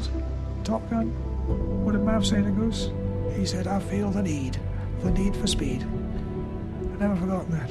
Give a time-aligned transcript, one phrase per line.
[0.00, 1.12] Arnold, Top Gun,
[1.84, 2.90] what did Mav say to Goose?
[3.36, 4.60] He said, I feel the need,
[5.02, 5.82] the need for speed.
[6.92, 7.70] I've never forgotten that.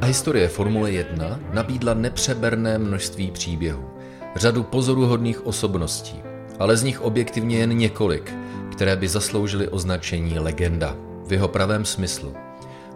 [0.00, 3.84] A historie Formule 1 nabídla nepřeberné množství příběhů,
[4.36, 6.22] řadu pozoruhodných osobností,
[6.58, 8.34] ale z nich objektivně jen několik,
[8.72, 10.96] které by zasloužily označení legenda
[11.26, 12.34] v jeho pravém smyslu.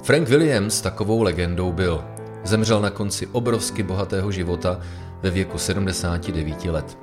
[0.02, 2.04] Frank Williams takovou legendou byl.
[2.44, 4.80] Zemřel na konci obrovsky bohatého života
[5.22, 6.98] ve věku 79 let.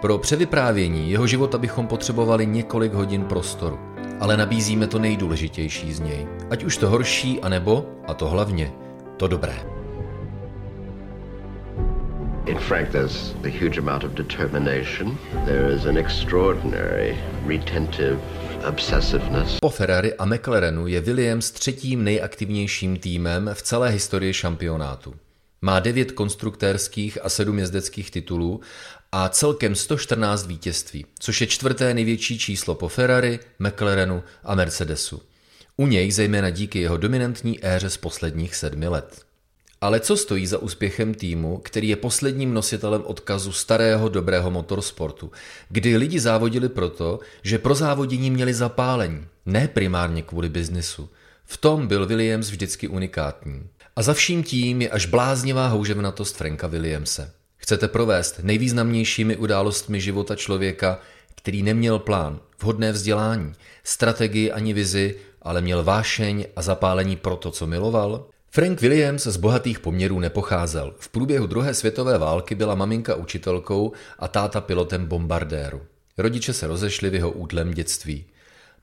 [0.00, 3.78] Pro převyprávění jeho života bychom potřebovali několik hodin prostoru,
[4.20, 6.26] ale nabízíme to nejdůležitější z něj.
[6.50, 8.72] Ať už to horší, anebo, a to hlavně,
[9.16, 9.79] to dobré.
[12.50, 15.18] In Frank, there's a huge amount of determination.
[15.46, 18.18] There is an extraordinary retentive
[18.68, 19.58] obsessiveness.
[19.60, 25.14] Po Ferrari a McLarenu je Williams třetím nejaktivnějším týmem v celé historii šampionátu.
[25.62, 28.60] Má devět konstruktérských a sedm jezdeckých titulů
[29.12, 35.22] a celkem 114 vítězství, což je čtvrté největší číslo po Ferrari, McLarenu a Mercedesu.
[35.76, 39.29] U něj zejména díky jeho dominantní éře z posledních sedmi let.
[39.80, 45.30] Ale co stojí za úspěchem týmu, který je posledním nositelem odkazu starého dobrého motorsportu,
[45.68, 51.08] kdy lidi závodili proto, že pro závodění měli zapálení, ne primárně kvůli biznisu.
[51.44, 53.62] V tom byl Williams vždycky unikátní.
[53.96, 57.32] A za vším tím je až bláznivá houževnatost Franka Williamse.
[57.56, 61.00] Chcete provést nejvýznamnějšími událostmi života člověka,
[61.34, 63.52] který neměl plán, vhodné vzdělání,
[63.84, 68.26] strategii ani vizi, ale měl vášeň a zapálení pro to, co miloval?
[68.52, 70.94] Frank Williams z bohatých poměrů nepocházel.
[70.98, 75.82] V průběhu druhé světové války byla maminka učitelkou a táta pilotem bombardéru.
[76.18, 78.24] Rodiče se rozešli v jeho útlem dětství.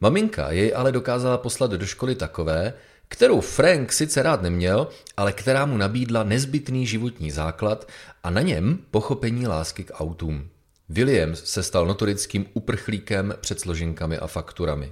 [0.02, 2.74] Maminka jej ale dokázala poslat do školy takové,
[3.08, 7.88] kterou Frank sice rád neměl, ale která mu nabídla nezbytný životní základ
[8.24, 10.50] a na něm pochopení lásky k autům.
[10.90, 14.92] Williams se stal notorickým uprchlíkem před složenkami a fakturami.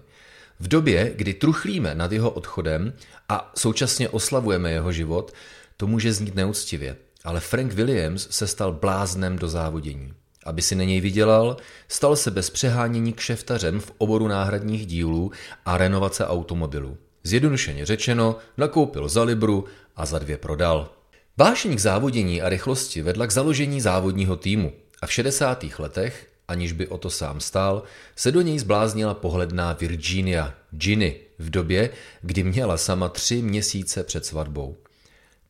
[0.59, 2.93] V době, kdy truchlíme nad jeho odchodem
[3.29, 5.33] a současně oslavujeme jeho život,
[5.77, 10.13] to může znít neúctivě, ale Frank Williams se stal bláznem do závodění.
[10.45, 11.57] Aby si na něj vydělal,
[11.87, 15.31] stal se bez přehánění kšeftařem v oboru náhradních dílů
[15.65, 16.97] a renovace automobilů.
[17.23, 19.65] Zjednodušeně řečeno, nakoupil za libru
[19.95, 20.89] a za dvě prodal.
[21.37, 25.65] Vášeň k závodění a rychlosti vedla k založení závodního týmu a v 60.
[25.79, 27.83] letech aniž by o to sám stál,
[28.15, 31.89] se do něj zbláznila pohledná Virginia, Ginny, v době,
[32.21, 34.77] kdy měla sama tři měsíce před svatbou.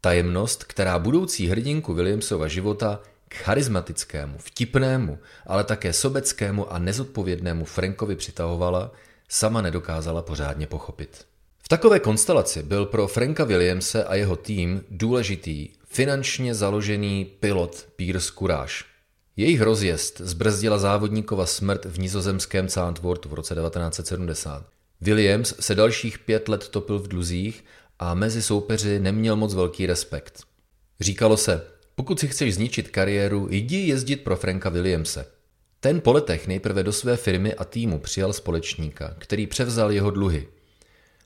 [0.01, 8.15] Tajemnost, která budoucí hrdinku Williamsova života k charismatickému, vtipnému, ale také sobeckému a nezodpovědnému Frankovi
[8.15, 8.91] přitahovala,
[9.29, 11.25] sama nedokázala pořádně pochopit.
[11.63, 18.31] V takové konstelaci byl pro Franka Williamse a jeho tým důležitý finančně založený pilot Piers
[18.31, 18.75] Courage–
[19.37, 24.65] jejich rozjezd zbrzdila závodníkova smrt v nizozemském Zandvoortu v roce 1970.
[25.01, 27.65] Williams se dalších pět let topil v dluzích
[27.99, 30.43] a mezi soupeři neměl moc velký respekt.
[30.99, 31.61] Říkalo se,
[31.95, 35.25] pokud si chceš zničit kariéru, jdi jezdit pro Franka Williamse.
[35.79, 40.47] Ten po letech nejprve do své firmy a týmu přijal společníka, který převzal jeho dluhy.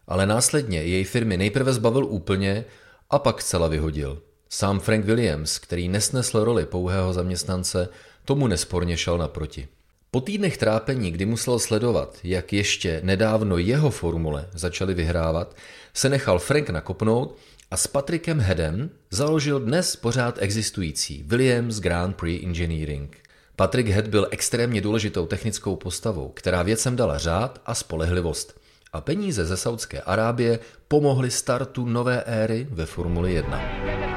[0.08, 2.66] Ale následně jej firmy nejprve zbavil úplně
[3.10, 4.22] a pak zcela vyhodil.
[4.52, 7.90] Sám Frank Williams, který nesnesl roli pouhého zaměstnance,
[8.26, 9.68] tomu nesporně šel naproti.
[10.12, 15.56] Po týdnech trápení, kdy musel sledovat, jak ještě nedávno jeho formule začaly vyhrávat,
[15.94, 17.38] se nechal Frank nakopnout
[17.72, 23.18] a s Patrickem Headem založil dnes pořád existující Williams Grand Prix Engineering.
[23.56, 28.60] Patrick Head byl extrémně důležitou technickou postavou, která věcem dala řád a spolehlivost.
[28.94, 34.09] A peníze ze Saudské Arábie pomohly startu nové éry ve Formuli 1.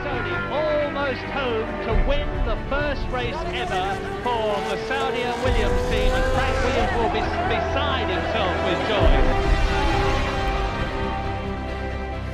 [3.33, 8.55] First race ever for the Saudi Williams team, and Frank Williams will be beside himself
[8.67, 9.15] with joy.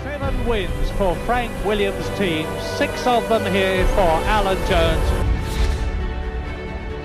[0.02, 2.46] Seven wins for Frank Williams' team,
[2.76, 5.10] six of them here for Alan Jones.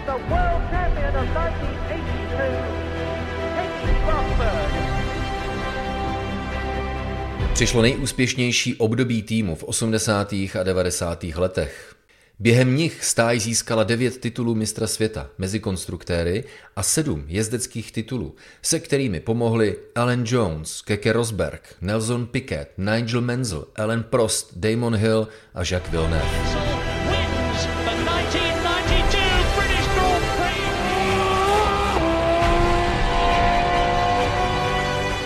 [0.06, 2.74] The world champion of 1982,
[3.56, 4.74] Nicky Rosberg.
[7.54, 10.34] Přišlo nejúspěšnější období týmu v 80.
[10.34, 11.24] a 90.
[11.24, 11.93] letech.
[12.44, 16.44] Během nich stáj získala devět titulů mistra světa mezi konstruktéry
[16.76, 23.66] a sedm jezdeckých titulů, se kterými pomohli Alan Jones, Keke Rosberg, Nelson Piquet, Nigel Menzel,
[23.76, 26.30] Alan Prost, Damon Hill a Jacques Villeneuve.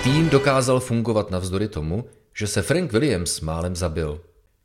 [0.03, 4.21] Tým dokázal fungovat navzdory tomu, že se Frank Williams málem zabil.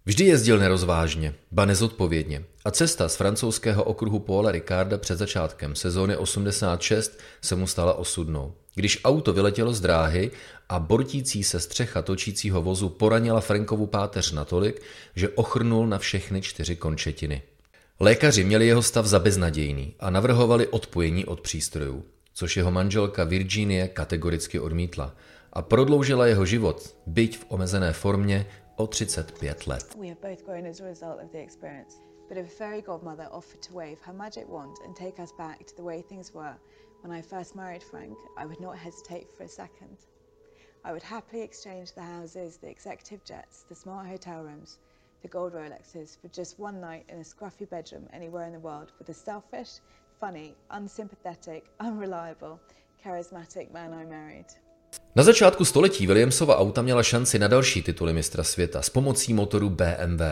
[0.07, 6.17] Vždy jezdil nerozvážně, ba nezodpovědně a cesta z francouzského okruhu Paula Ricarda před začátkem sezóny
[6.17, 8.55] 86 se mu stala osudnou.
[8.75, 10.31] Když auto vyletělo z dráhy
[10.69, 14.83] a bortící se střecha točícího vozu poranila Frankovu páteř natolik,
[15.17, 17.43] že ochrnul na všechny čtyři končetiny.
[18.01, 22.05] Lékaři měli jeho stav za beznadějný a navrhovali odpojení od přístrojů,
[22.35, 25.15] což jeho manželka Virginie kategoricky odmítla
[25.53, 28.47] a prodloužila jeho život, byť v omezené formě,
[28.79, 29.97] o 35 let.
[29.97, 33.29] We have both grown as a result of the experience, but if a fairy godmother
[33.31, 36.57] offered to wave her magic wand and take us back to the way things were
[37.03, 39.99] when I first married Frank, I would not hesitate for a second.
[40.85, 44.79] I would happily exchange the houses, the executive jets, the smart hotel rooms,
[45.21, 48.93] the gold Rolexes for just one night in a scruffy bedroom anywhere in the world
[48.99, 49.81] with a selfish,
[50.19, 52.61] funny, unsympathetic, unreliable,
[53.05, 54.47] charismatic man I married.
[55.17, 59.71] Na začátku století Williamsova auta měla šanci na další tituly mistra světa s pomocí motoru
[59.71, 60.23] BMW.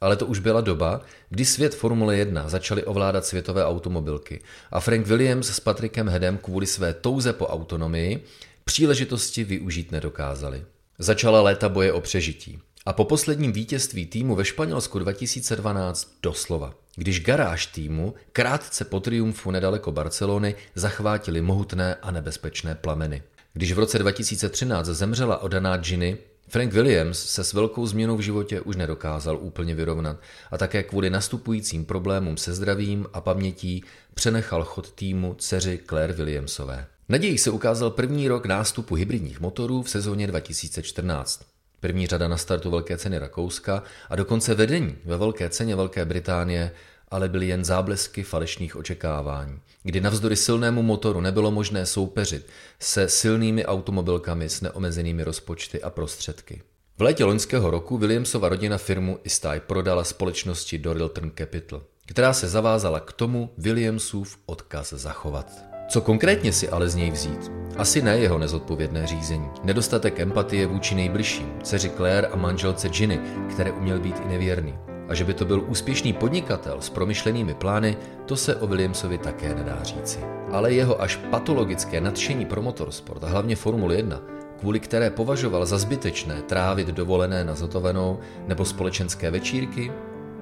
[0.00, 4.40] Ale to už byla doba, kdy svět Formule 1 začaly ovládat světové automobilky
[4.72, 8.24] a Frank Williams s Patrickem Hedem kvůli své touze po autonomii
[8.64, 10.64] příležitosti využít nedokázali.
[10.98, 12.58] Začala léta boje o přežití.
[12.86, 19.50] A po posledním vítězství týmu ve Španělsku 2012 doslova, když garáž týmu krátce po triumfu
[19.50, 23.22] nedaleko Barcelony zachvátili mohutné a nebezpečné plameny.
[23.56, 26.18] Když v roce 2013 zemřela odaná Ginny,
[26.48, 30.16] Frank Williams se s velkou změnou v životě už nedokázal úplně vyrovnat
[30.50, 36.86] a také kvůli nastupujícím problémům se zdravím a pamětí přenechal chod týmu dceři Claire Williamsové.
[37.08, 41.42] Naději se ukázal první rok nástupu hybridních motorů v sezóně 2014.
[41.80, 46.70] První řada na startu Velké ceny Rakouska a dokonce vedení ve Velké ceně Velké Británie
[47.08, 52.46] ale byly jen záblesky falešných očekávání, kdy navzdory silnému motoru nebylo možné soupeřit
[52.80, 56.62] se silnými automobilkami s neomezenými rozpočty a prostředky.
[56.98, 63.00] V létě loňského roku Williamsova rodina firmu Istai prodala společnosti Dorilton Capital, která se zavázala
[63.00, 65.52] k tomu Williamsův odkaz zachovat.
[65.88, 67.50] Co konkrétně si ale z něj vzít?
[67.76, 69.48] Asi ne jeho nezodpovědné řízení.
[69.64, 73.20] Nedostatek empatie vůči nejbližším, dceři Claire a manželce Ginny,
[73.50, 74.95] které uměl být i nevěrný.
[75.08, 79.54] A že by to byl úspěšný podnikatel s promyšlenými plány, to se o Williamsovi také
[79.54, 80.18] nedá říci.
[80.52, 84.20] Ale jeho až patologické nadšení pro motorsport a hlavně Formule 1,
[84.60, 89.92] kvůli které považoval za zbytečné trávit dovolené na zotovenou nebo společenské večírky,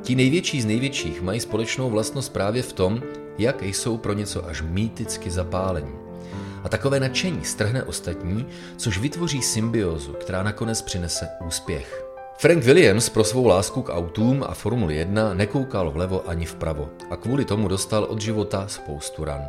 [0.02, 3.02] ti největší z největších mají společnou vlastnost právě v tom,
[3.38, 5.93] jak jsou pro něco až mýticky zapálení.
[6.64, 8.46] A takové nadšení strhne ostatní,
[8.76, 12.04] což vytvoří symbiozu, která nakonec přinese úspěch.
[12.37, 17.17] Frank Williams pro svou lásku k autům a Formuli 1 nekoukal vlevo ani vpravo a
[17.17, 19.43] kvůli tomu dostal od života spoustu ran.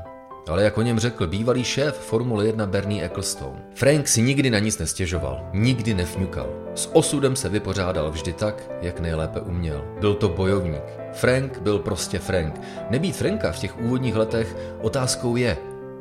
[0.48, 4.60] Ale jak o něm řekl bývalý šéf Formule 1 Bernie Ecclestone, Frank si nikdy na
[4.60, 6.50] nic nestěžoval, nikdy nefňukal.
[6.76, 9.86] S osudem se vypořádal vždy tak, jak nejlépe uměl.
[10.00, 10.84] Byl to bojovník.
[11.14, 12.62] Frank byl prostě Frank.
[12.90, 15.58] Nebýt Franka v těch úvodních letech otázkou je,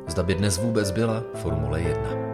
[0.07, 2.24] zda by dnes vůbec byla Formule 1.